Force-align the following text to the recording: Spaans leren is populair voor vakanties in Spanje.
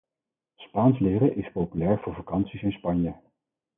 Spaans 0.57 0.99
leren 0.99 1.37
is 1.37 1.51
populair 1.51 1.99
voor 1.99 2.13
vakanties 2.15 2.61
in 2.61 2.71
Spanje. 2.71 3.15